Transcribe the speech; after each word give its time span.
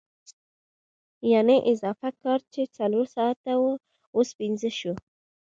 یانې 1.31 1.57
اضافي 1.71 2.09
کار 2.23 2.39
چې 2.53 2.61
څلور 2.77 3.05
ساعته 3.15 3.51
وو 3.61 3.71
اوس 4.15 4.29
پنځه 4.39 4.69
شو 4.79 4.93